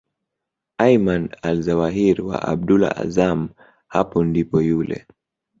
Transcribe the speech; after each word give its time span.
Ayman 0.85 1.23
Alzawahiri 1.47 2.21
wa 2.29 2.37
Abdullah 2.47 2.91
Azzam 3.03 3.49
hapo 3.87 4.23
ndipo 4.23 4.61
yule 4.61 5.07